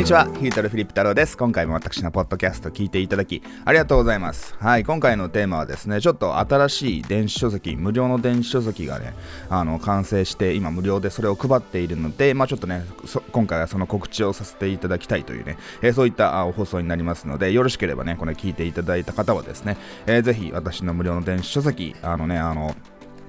[0.00, 1.36] にちは、ヒートルフィリップ太郎です。
[1.36, 4.54] 今回も私のポッドキャスト聞いていただき、ありがとうございます。
[4.58, 9.12] はい、今回のテーマはですね、ちょっと新しい電子書籍、無料の電子書籍がね、
[9.50, 12.82] あの、完成して、今無料でそれを配っているので、まあちょっとね、
[13.30, 22.74] 今回はその告知をさせていただきたいというね、えー、そういった放送になりますので、よろしければね、これ聞いていただいた方はですね、えー、ぜひ私の無料の電子書籍、あのね、あの、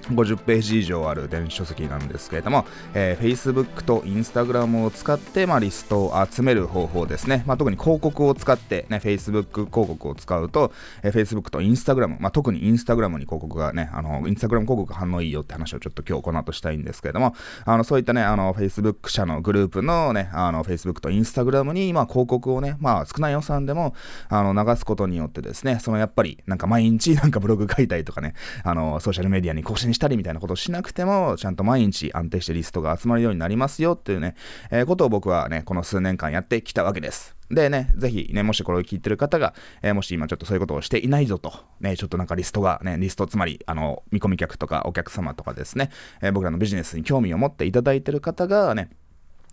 [0.10, 7.44] 50ページ以上ある電子書籍なんですけれども、えー、Facebook と Instagram を使って、まあ、リストを集める方法ですね。
[7.46, 10.72] まあ、特に広告を使って、ね、Facebook 広告を使うと、
[11.04, 23.96] えー、Facebook と Instagram、まあ、特に Instagram に広告がね、あの、Instagram 広告反応いいよって話をちょっと今日この後したいんですけれども、あの、そういったね、あの、Facebook 社のグループのね、あの、Facebook と Instagram に、まあ、広告をね、まあ、少ない予算でも、
[24.30, 34.36] あの、流すことによってですね、そのやっぱり、なんか毎日なんかブログ書いたりとかね、あの、ソーシャルメディアに更新したりみたいなことをしなくても、ちゃんと毎日安定してリストが集まるようになりますよっていうね、
[34.70, 37.36] えー、ことを僕はね、この数年間やってきたわけです。
[37.50, 45.90] でね、ぜひね、もしこれを聞いてる方が、えー、もし今ちょっとそういうことをしていないぞと、ね、ちょっとなんかリストがね、リスト、つまり、あの、見込み客とかお客様とかですね、
[46.22, 48.90] えー、僕らのビジネスに興味を持っていただいてる方がね、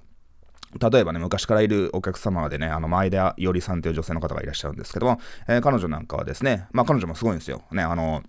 [0.80, 7.62] 例えばね、昔からいるお客様でね、あの、前田よりさんという女性の方がいらっしゃるんですけども、えー、彼女なんかはですね、まあ彼女もすごいんですよ。
[7.72, 8.24] ね、あの、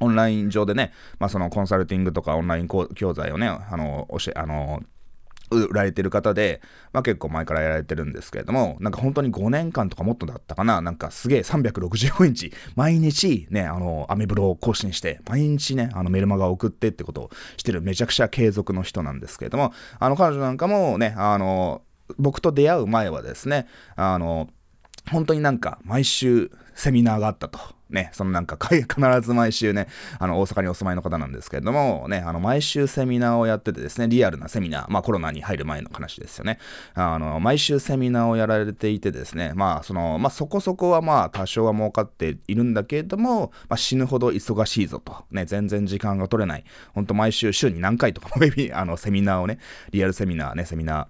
[0.00, 4.82] オンライン上でね、まあ、そのコンサルティングとかオンライン教材をね、あの、教え、あの、
[5.50, 6.60] 売られてる方で、
[6.92, 21.82] まあ、結構前からやられてるんですけれども、なんか本当に5年間とかもっとだったかな、なんかすげえ365日、毎日ね、あの、アメブロを更新して、毎日ね、あのメルマガを送ってってことをしてるめちゃくちゃ継続の人なんですけれども、あの彼女なんかもね、あの、
[22.18, 23.66] 僕と出会う前はですね、
[23.96, 24.48] あの、
[25.10, 27.58] 本当になんか毎週セミナーがあったと。
[27.90, 28.86] ね、そのなんか 必
[29.22, 29.86] ず毎週ね、
[30.18, 36.58] あの大阪にお住まいの方なんですけれども、ね、あの毎週セミナーをやっててですね、リアルなセミナー、まあコロナに入る前の話ですよね。
[36.94, 46.64] あの、毎週セミナーをやられていてですね、まあその、まあそこそこはまあ多少は儲かっているんだけれども、まあ死ぬほど忙しいぞと、ね、全然時間が取れない。
[46.94, 48.34] ほんと毎週週に何回とかも
[48.74, 49.58] あのセミナーをね、
[49.92, 51.06] リアルセミナーね、セミナー、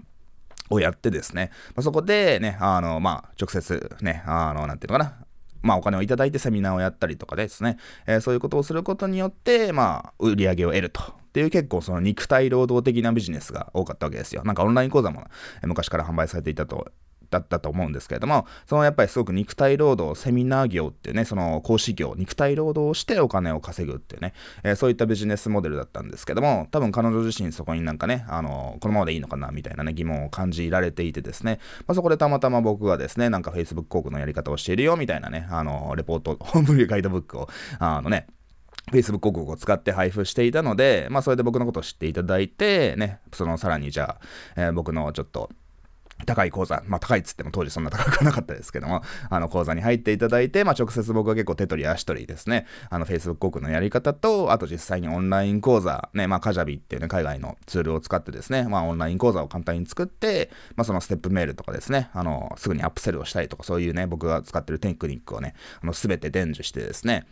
[0.71, 5.15] をやってですね、まあ、そこでね、あの、まあ、直接ね、あの、なんていうのかな、
[5.63, 11.03] まあ、お金をいただいてセミナーをやったりとかですね、えー、そういうことをすることによって、まあ、売り上げを得ると。
[11.03, 14.45] っていう結構その肉体労働的なビジネスが多かったわけですよ。
[14.45, 15.25] なんかオンライン講座も
[15.65, 16.93] 昔から販売されていたと
[17.31, 37.49] だったと思うんですけれども、そのやっぱりすごく肉体労働、セミナー業っていうね、その講師業、肉体労働をしてお金を稼ぐっていうね、えー、そういったビジネスモデルだったんですけども、多分彼女自身そこになんかね、あの、このままでいいのかなみたいなね、疑問を感じられていてですね、まあ、そこでたまたま僕がですね、なんか Facebook 広告のやり方をしているよみたいなね、あの、レポート、 ホームガイドブックを、
[37.79, 38.27] あのね、
[38.93, 44.19] Facebook 広告を使って配布していたので、まあ、それで僕のことを知っていただいて、ね、そのさらにじゃ
[44.57, 45.51] あ、え、僕のちょっと、
[46.27, 67.27] 高い講座、まあ高いっつっても当時そんな高くなかったですけども、あの講座に入っていただいて、まあ直接僕は結構手取り足取りですね、あの Facebook 広告のやり方と、あと実際にオンライン講座、ね、まあカジャビっていうね、海外のツールを使ってですね、まあオンライン講座を簡単に作って、まあそのステップメールとかですね、あの、すぐにアップセルをしたりとか、そういうね、僕が使ってるテクニックをね、あの、すべて伝授してですね、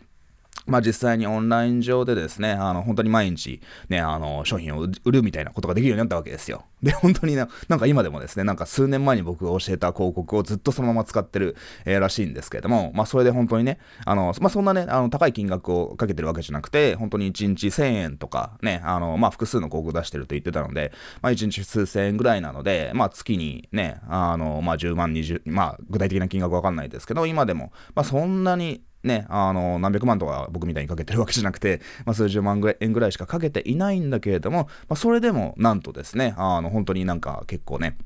[0.65, 6.65] まあ実際にオンライン上でですね、あの、本当に毎日、ね、あの、商品を売るみたいなことができるようになったわけですよ。
[6.81, 11.55] で、本当にな、なんか今でもですね、なんか数年前に僕が教えた広告をずっとそのまま使ってる、
[11.85, 37.97] えー、らしいんですけれども、まあそれで本当にね、あの、まあそんなね、あの、高い金額をかけてるわけじゃなくて、本当に1日1000円とかね、あの、まあ複数の広告出してると言ってたので、まあ1日数千円ぐらいなので、まあ月にね、あの、まあ10万、20、まあ具体的な金額わかんないですけど、今でも、まあそんなにね、あの、何百万とか僕みたいにかけてるわけじゃなくて、まあ、数十万円ぐらいしかかけていないんだけれども、まあ、それでも、なんとですね、あの、本当になんか結構ね、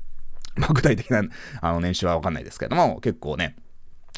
[0.56, 1.22] まあ、具体的な
[1.60, 3.56] あの年収はわかんないですけれども、結構ね、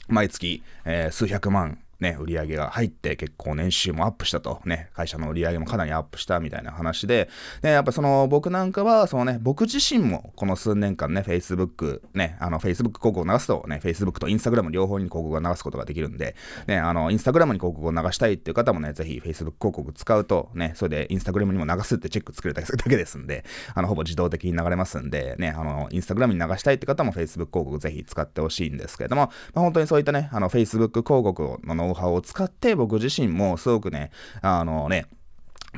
[0.08, 7.28] 毎月、えー、数百万ね、売り上げが入って結構年収もアップしたと、ね、会社の売り上げもかなりアップしたみたいな話で、
[7.62, 16.36] ね、やっぱその僕なんかは、そのね、僕自身もこの数年間ね、Facebook、ね、あの Facebook 広告を流すとね、Facebook と Instagram 両方に広告を流すことができるんで、
[16.66, 23.44] ね、あの、Instagram に広告を流したいっていう方もね、ぜひ Facebook 広告使うと、ね、それで Instagram にも流すってチェック作れたりするだけですんで、
[23.74, 34.10] あの、ほぼ自動的に流れますんで、ね、あの、Instagram に流したいって方も Facebook 広告ぜひ使ってほしいんですけれども、まあ、本当にそういったね、あの、Facebook 広告のノウハウを使って、僕自身もすごくね、
[34.42, 35.06] あのね、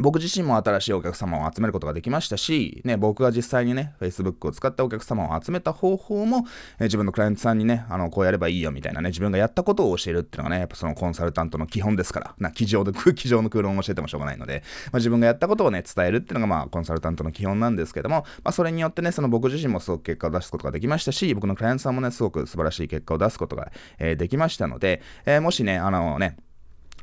[0.01, 6.47] 僕自身も新しいお客様を集めることができましたし、ね、僕が実際にね、Facebook を使ったお客様を集めた方法も、
[6.81, 26.37] え自分のクライアントさんにね、あの、こうやればいいよみたいなね、自分がやったことを教えるっていうのがね、やっぱそのコンサルタントの基本ですから、な、 机上で、机上の空論を教えてもしょうがないので、まあ、自分がやったことをね、伝えるっていうのがまあ、コンサルタントの基本なんですけども、まあ、それによってね、その僕自身もすごく結果を出すことができましたし、僕のクライアントさんもね、すごく素晴らしい結果を出すことが、えー、できましたので、えー、もしね、あのね、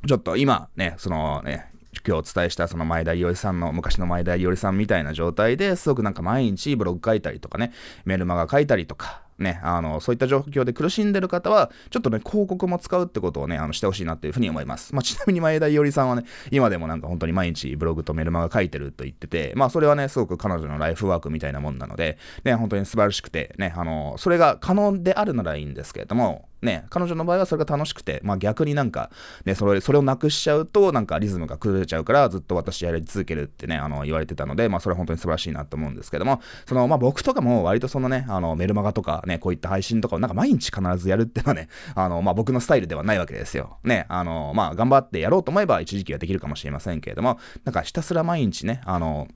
[0.08, 1.70] ちょっと今ね、そのね、
[2.06, 7.74] 今日お伝えしたその前田伊織さんの昔の前田伊織さんみたいな状態ですごくなんか毎日ブログ書いたりとかね
[8.06, 14.94] メルマガ書いたりとかね、あの、そういった状況で苦しんでる方は、ちょっとね、広告も使うってことをね、あの、してほしいなっていうふうに思います。
[14.94, 29.10] まあ、ちなみに前田伊織さんはね、今でもなんか本当に毎日ブログとメルマガ書いてると言ってて、まあ、それはね、すごく彼女のライフワークみたいなもんなので、ね、本当に素晴らしくて、ね、あの、それが可能であるならいいんですけれども、ね、彼女の場合はそれが楽しくて、まあ逆になんか、
[29.46, 43.78] ね、それ、それをなくしちゃうと、なんかリズムが崩れちゃうから、ずっと私やり続けるってね、あの、言われてたので、まあそれは本当に素晴らしいなと思うんですけども、その、まあ僕とかも割とそのね、あの、メルマガとかね、こういった配信とかをなんか毎日必ずやるっていうのはね、あの、まあ僕のスタイルではないわけですよ。
[43.84, 49.28] ね、あの、まあ頑張ってやろうと思えば一時期はできるかもしれませんけれども、なんかひたすら毎日ね、あの、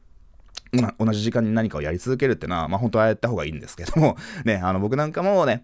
[0.99, 5.63] 同じ時間に何かをやり続けるっていうのは、まあ本当はやった方がいいんですけども、ね、あの僕なんかもね、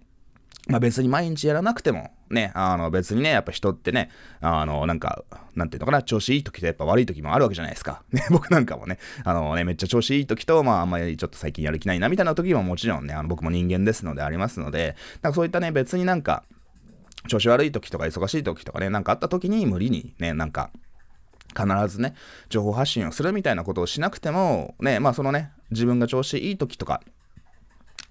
[0.67, 4.09] まあ別に毎日やらなくても、ね、あの別にね、やっぱ人ってね、
[4.39, 5.23] あの、なんか、
[5.55, 8.03] なんていうのかな、調子いい時とやっぱ悪い時もあるわけじゃないですか。
[8.11, 16.43] ね、僕なんかもね、あのね、めっちゃ調子いい時と、まああんまりちょっと最近やる気ないなみたいな時ももちろんね、あの僕も人間ですのでありますので、なんかそういったね、別になんか、
[17.27, 20.71] 調子悪い時とか忙しい時とかね、なんかあった時に無理にね、なんか、
[21.57, 22.13] 必ずね、
[22.49, 27.01] 情報発信をするみたいなことをしなくても、ね、まあそのね、自分が調子いい時とか、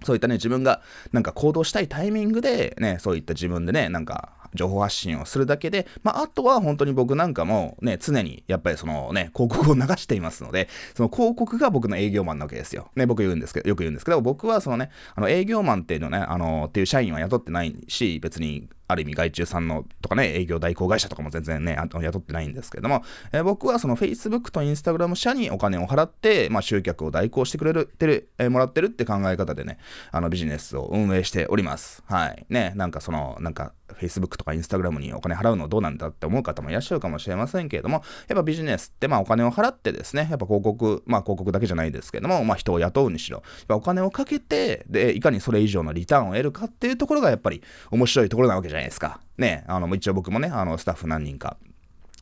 [0.03, 12.89] そういったね、自分がなんか行動したいタイミングで、ね、そういった自分でね、なんか情報発信をするだけで、まあ、あとは本当に僕なんかもね、常にやっぱりそのね、広告を流していますので、その広告が僕の営業マンなわけですよ。
[12.95, 29.77] ね、僕言うんですけど、よく言うんですけど、僕はそのね、あの営業マンっていうのね、あの、っていう社員は雇ってないし、別にある意味外注さんのとかね、営業代行会社とかも全然ね、雇ってないんですけども、えー、僕はその Facebook と Instagram 社にお金を払って、まあ、集客を代行してくれる、てる、えー、もらってるって考え方でね、
[30.11, 32.03] あのビジネスを運営しております。
[32.07, 32.47] はい。
[32.49, 49.19] ね、なんかその、なんか Facebook とか Instagram にお金払うのどうなんだって思う方もいらっしゃるかもしれませんけれども、やっぱビジネスってまあお金を払ってですね、やっぱ広告、まあ広告だけじゃないですけども、まあ人を雇うにしろ、やっぱお金をかけて、で、いかにそれ以上のリターンを得るかっていうところがやっぱり面白いところなわけじゃないないですか。
[49.37, 51.57] ね、あの、一応僕もね、あの、スタッフ何人か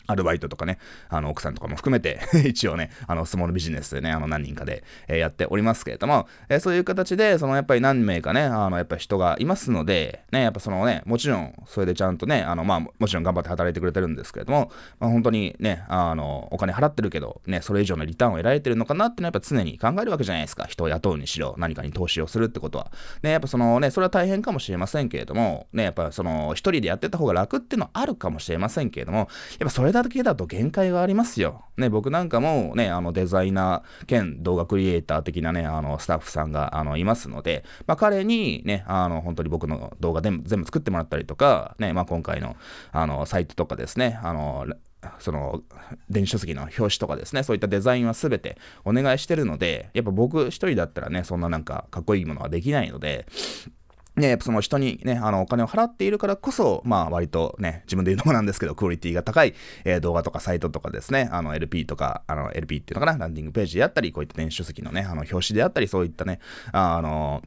[0.08, 20.66] アルバイトとかね、あの、奥さんとかも含めて 一応ね、あの、スモールビジネスでね、あの、何人かで、えー、やっておりますけれども、えー、そういう形で、その、やっぱり何名かね、あの、やっぱ人がいますので、ね、やっぱそのね、もちろん、それでちゃんとね、あの、まあ、もちろん頑張って働いてくれてるんですけれども、まあ、本当にね、あの、お金払ってるけど、ね、それ以上のリターンを得られてるのかなってのは、やっぱ常に考えるわけじゃないですか。
[20.66, 22.92] 人を雇うにしろ、何かに投資をするってことは。
[23.24, 29.28] ね、やっぱそのね、それは大変かもしれませんけれども、ね、やっぱその、一人でやってた方が楽っていうのはあるかもしれませんけれども、やっ
[29.64, 31.66] ぱそれだけだと限界がありますよ。
[31.78, 42.56] ね、僕なんかもね、あのデザイナー兼動画クリエイター的なね、あのスタッフさんがあのいますので、まあ、彼にね、あの本当に僕の動画で全部作ってもらったりとか、ね、まあ、今回の
[42.92, 44.68] あのサイトとかですね、あの
[45.20, 45.62] その
[46.10, 53.28] 電子書籍の表紙とかですね、そういったデザインは全てお願いしてるので、やっぱ僕一人だったらね、そんななんかかっこいいものはできないので、
[54.18, 59.54] ね、やっぱその人にね、あの、お金を払っているからこそ、まあ割とね、自分で言うのもなんですけど、クオリティが高い、
[59.86, 66.40] えー、動画とかサイトとかですね、あの LP とか、あの LP っていうのかな、ランディングページであったり、こういった電子書籍のね、あの表紙であったり、そういったね、
[66.72, 67.44] あの、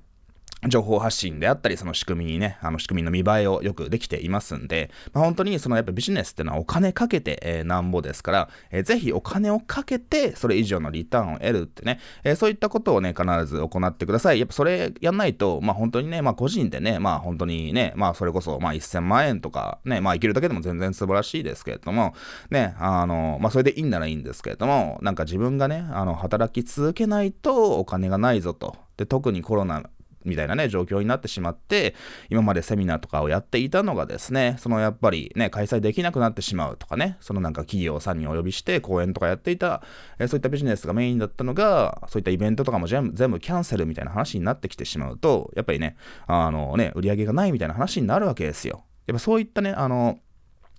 [0.68, 14.38] 情報発信であったり、その仕組みにね、あの仕組みの見栄えをよくできていますんで、まあ、本当にそのやっぱビジネスってのはお金かけて、えー、なんぼですから、えー、ぜひお金をかけて、それ以上のリターンを得るってね、えー、そういったことをね、必ず行ってください。
[14.38, 22.14] やっぱそれやんないと、まあ本当にね、まあ個人でね、まあ本当にね、まあそれこそ、まあ1000万円とかね、まあ生きるだけでも全然素晴らしいですけれども、
[22.50, 28.76] ね、あの、まあそれでいいんならいいんですけれども、なんか自分がね、あの、働き続けないとお金がないぞと。
[28.98, 29.84] で、特にコロナ
[30.24, 31.94] みたいなね、状況になってしまって、
[32.28, 39.82] 今までセミナーとかをやっていたのがですね、そのやっぱりね、開催できなくなってしまうとかね、そのなんか企業さんにお呼びして講演とかやっていた、
[40.18, 45.96] えそういったビジネスがメインだったのが、そういったイベントとかも全部全部キャンセルみたいな話になってきてしまうと、やっぱりね、
[46.26, 48.84] あのね、売り上げがないみたいな話になるわけですよ。
[49.06, 50.18] やっぱそういったね、あの、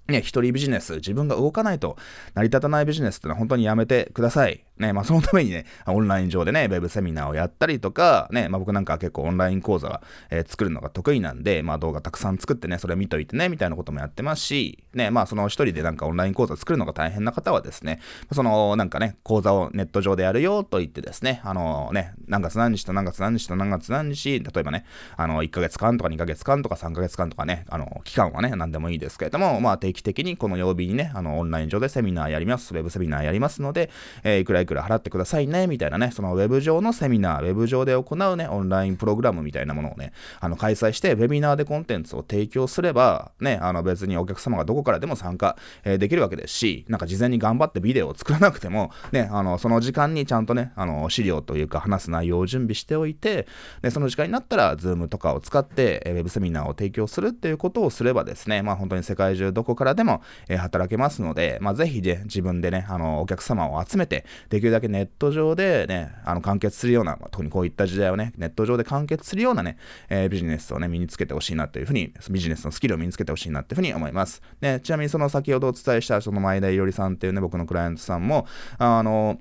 [0.07, 1.97] ね、一人ビジネス、自分が動かないと
[2.33, 4.63] 成り立たないビジネスってのは本当にやめてください。
[4.81, 17.99] ね、まあそのためにね、オンライン上でね、ウェブセミナーをやったりとか、ね、まあ僕なんかは結構オンライン講座は、えー、作るのが得意なんで、まあ動画たくさん作ってね、それ見といてね、みたいなこともやってますし、ね、まあその一人でなんかオンライン講座作るのが大変な方はですね、
[18.31, 24.85] そのなんかね、講座をネット上でやるよと言ってですね、あのね、何月何日と何月何日と何月何日、例えばね、
[25.15, 33.89] あの1ヶ月間とか2ヶ月間とか3ヶ月間とかね、あの期間はね、何でもいいですけれども、まあ定期的にこの曜日にね、あのオンライン上でセミナーやります、ウェブセミナーやりますので、
[34.23, 53.47] えー、いくらいくら払ってくださいね、みたいなね、そのウェブ上のセミナー、ウェブ上で行うね、オンラインプログラムみたいなものをね、あの開催して、ウェビナーでコンテンツを提供すれば、ね、あの別にお客様がどこからでも参加、えー、できるわけですし、なんか事前に頑張ってビデオを作らなくても、ね、あの、その時間にちゃんとね、あの、資料というか話す内容を準備しておいて、
[53.81, 69.77] で、その時間になったら、ズームとかを使って、えー、ウェブセミナーを提供するっていうことをすればですね、まあ本当に世界中どこからでも、えー、働けますので、まあぜひね、自分でね、あの、お客様を集めて、できるだけネット上でね、あの完結するような、まあ、特にこういった時代をね、ネット上で完結するようなね、
[70.09, 74.41] えー、ビジネスをね、身につけてほしいなというふうに、ビジネスのスキルを身につけてほしいなというふうに思います。
[74.59, 78.45] ね、ちなみにその先ほどお伝えしたその前田いろりさんっていうね、僕のクライアントさんも、
[78.77, 79.39] あの、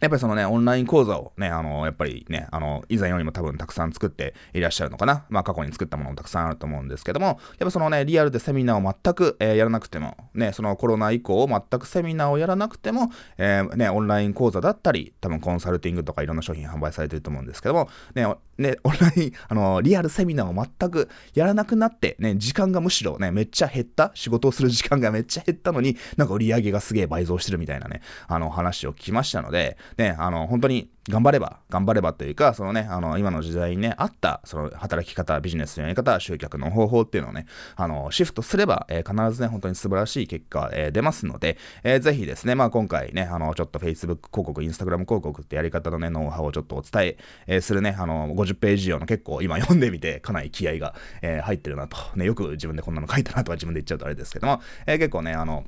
[0.00, 5.24] やっぱりそのね、オンライン講座をね、あの、やっぱりね、あの、以前よりも多分たくさん作っていらっしゃるのかな。
[5.28, 18.26] まあ過去に作ったものもたくさんあると思うんですけども、やっぱそのね、リアルでセミナーを全く、えー、やらなくても、ね、そのコロナ以降全くセミナーをやらなくても、えー、ね、オンライン講座だったり、多分コンサルティングとかいろんな商品販売されてると思うんですけども、ね、
[18.58, 37.46] ね、 オンライン、あの、リアルセミナーを全くやらなくなって、ね、時間がむしろね、めっちゃ減った、仕事をする時間がめっちゃ減ったのに、なんか売り上げがすげえ倍増してるみたいなね、あの、話を聞きましたので、ね、あの、本当に頑張れば、頑張ればというか、そのね、あの、今の時代にね、あった、その、働き方、ビジネスのやり方、集客の方法っていうのをね、
[37.76, 51.96] あの、シフトすれば、えー、必ずね、本当に素晴らしい結果、えー、出ますので、えー、ぜひですね、まあ今回ね、あの、ちょっと Facebook 広告、Instagram 広告ってやり方のね、ノウハウをちょっとお伝え、えー、するね、あの、50ページ用の結構今読んでみて、かなり気合が、えー、入ってるなと。
[52.16, 55.64] ね、よく自分でこんなの書いたなとか自分で言っちゃうとあれですけども、えー、結構ね、あの、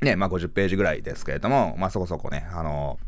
[0.00, 2.98] ね、まあ50ページぐらいですけれども、まあそこそこね、あの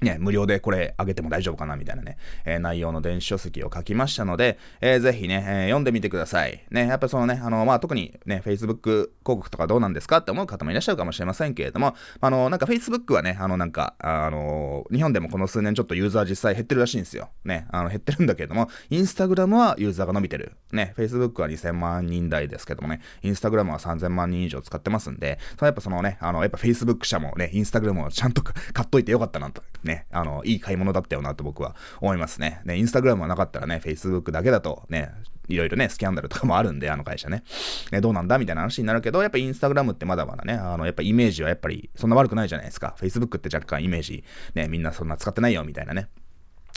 [0.00, 6.64] ね、無料でこれあげても大丈夫かなみたいなね、えー、内容の電子書籍を書きましたので、えー、ぜひね、えー、読んでみてください。
[6.70, 17.30] ね、やっぱそのね、あの、まあ、特にね、Facebook 広告とかどうなんですかって思う方もいらっしゃるかもしれませんけれども、あの、なんか Facebook はね、あの、なんか、あの、日本でもこの数年ちょっとユーザー実際減ってるらしいんですよ。
[17.44, 20.52] ね、あの、減ってるんだけれども、Instagram はユーザーが伸びてる。
[20.72, 32.60] ね、Facebook は2000万人台ですけどもね、Instagram は3000万人以上使ってますんで、そのやっぱそのね、あの、やっぱ Facebook 社もね、Instagram をちゃんと買っといてよかったなと、ね、ねあの、いい買い物だったよなと僕は思いますね。
[32.64, 35.12] ね、インスタグラムはなかったらね、Facebook だけだとね、
[35.48, 37.44] いろいろね、スキャンダルとかもあるんで、あの会社ね。
[37.92, 38.38] ね、どうなんだ？
[38.38, 42.96] みたいな話になるけど、やっぱインスタグラムってまだまだね、あの、やっぱイメージはやっぱりそんな悪くないじゃないですか。
[42.98, 44.24] Facebook って若干イメージ、
[44.54, 46.08] ね、みんなそんな使ってないよみたいなね。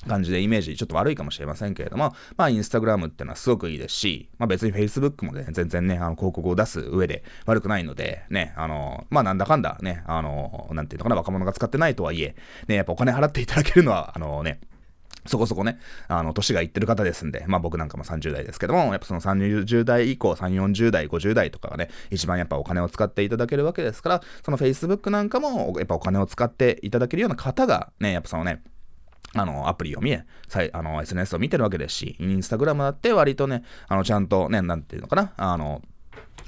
[0.07, 12.35] 感じでイメージちょっと悪いかもしれませんけれども、まあインスタグラムってのはすごくいいですし、まあ別に Facebook もね、全然ね、あの広告を出す上で悪くないので、ね、あの、まあなんだかんだね、あの、なんていうのかな、若者が使ってないとはいえ、
[12.67, 14.59] ね、やっぱお金払っていただけるのは、あのね、
[15.25, 28.63] そこそこね、あの、年がいってる方ですんで、まあ僕なんかも30代ですけども、やっぱその30代以降、3、40代、50代とかがね、一番やっぱお金を使っていただけるわけですから、その Facebook なんかも、やっぱお金を使っていただけるような方がね、やっぱそのね、
[29.33, 30.25] あの、アプリを見え、
[30.73, 35.81] あの、SNS を見てるわけですし、インスタグラムだって割とね、あの、ちゃんとね、なんていうのかな、あの、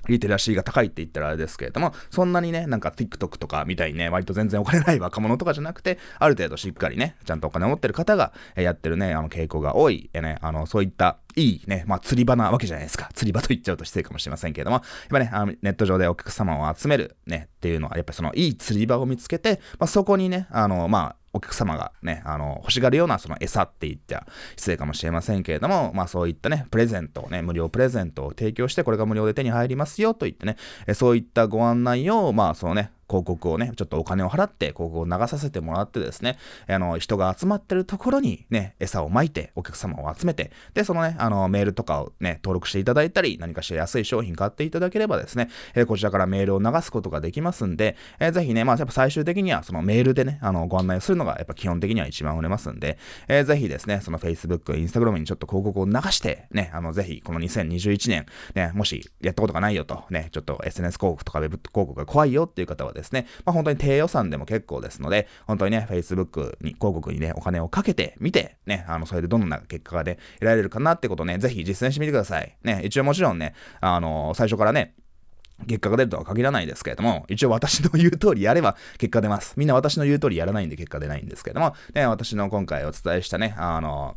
[0.08, 13.10] リテラシーが高いって言ったらあれですけれども、そんなにね、なんか TikTok とかみたいにね、割と全然お金ない 若者とかじゃなくて、ある程度しっかりね、ちゃんとお金を持ってる方がやってるね、あの傾向が多い、えね、あの、そういったいいね、まあ釣り場なわけじゃないですか。
[13.14, 30.58] 釣り場と言っちゃうと失礼かもしれませんけれども、やっぱね、あのネット上でお客様を集めるね、っていうのは、やっぱりそのいい釣り場を見つけて、まあそこにね、あの、まあ、お客様がね、あの、欲しがるようなその餌って言っては失礼かもしれませんけれども、まあそういったね、プレゼントをね、無料プレゼントを提供して、これが無料で手に入りますよと言ってね、
[30.96, 36.38] そういったご案内を、まあそのね、広告をね、ちょっとお金を払って広告を流させてもらってですね、
[36.68, 52.98] あの、人が集まってるところにね、餌をまいて、お客様を集めて、で、そのね、あの、メールとかをね、登録していただいたり、何かしら安い商品買っていただければですね、えー、こちらからメールを流すことができますんで、えー、ぜひね、まあ、やっぱ最終的にはそのメールでね、あの、ご案内するのがやっぱ基本的には一番売れますんで、
[53.28, 58.26] えー、ぜひですね、その Facebook、Instagram にちょっと広告を流して、ね、あの、ぜひこの2021年、
[58.56, 72.56] ね、もしやったことがないよと、ね、ちょっと SNS 広告とか Web 広告が怖いよっていう方はですね、ですねまあ、本当に低予算でも結構ですので、本当にね、Facebook に、広告にね、お金をかけてみて、ね、あの、それでどんな結果がね、得られるかなってことをね、ぜひ実践してみてください。
[72.64, 74.94] ね、一応もちろんね、あの、最初からね、
[75.68, 79.54] 結果が出るとは限らないですけれども、一応私の言う通りやれば結果出ます。
[79.58, 84.16] みんな私の言う通りやらないんで結果出ないんですけども、ね、私の今回お伝えしたね、あの、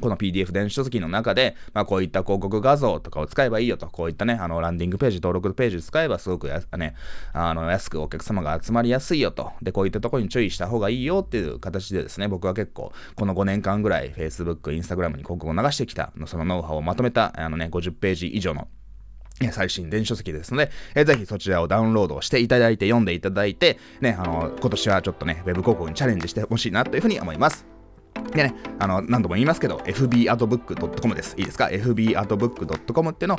[0.00, 6.94] この PDF 電子書籍の中で、まあ、こういった広告画像とかを使えばいいよと、こういったね、あの、ランディングページ、登録ページ使えばすごくや、ね、
[7.32, 9.52] あの、安くお客様が集まりやすいよと。
[9.62, 18.68] で、こういったところに注意した方がいいよっていう形でですね、僕は結構、この5年間ぐらい Facebook、Instagram に広告を流してきた、そのノウハウをまとめた、あのね、50ページ以上の
[19.52, 27.77] 最新電子書籍ですので、えー、ぜひそちらをダウンロードしていただいて読んでいただいて、ね、あの、今年はちょっとね、ウェブ広告にチャレンジしてほしいなというふうに思います。
[28.34, 31.34] でね、あの、何度も言いますけど、fbartbook.com です。
[31.38, 33.38] いいですか ?fbartbook.com っていうのを、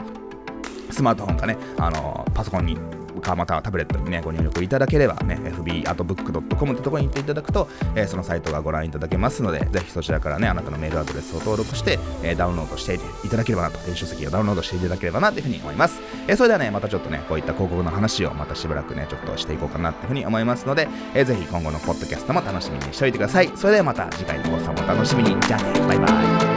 [0.92, 2.78] スマートフォンかね、あの、パソコンに
[3.20, 16.00] かまたはタブレットにね、ご入力いただければね、fbartbook.com ってところに行っていただくと、えー、そのサイトがご覧いただけますので、ぜひそちらからね、あなたのメールアドレスを登録して、えー、ダウンロードしていただければなと、電子書籍をダウンロードしていただければなというふうに思います。
[16.28, 23.52] えー、それではね、またちょっとね、こういった広告の話をまたしばらくね、ちょっとしていこうかなっていうふうに思いますので、えー、ぜひ今後のポッドキャストも楽しみにしておいてください。
[23.56, 25.40] それではまた次回の放送もお楽しみに。
[25.42, 26.49] じゃあね、バイバイ。